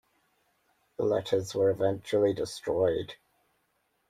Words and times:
The 0.97 1.03
letters 1.05 1.53
were 1.53 1.69
eventually 1.69 2.33
destroyed. 2.33 3.13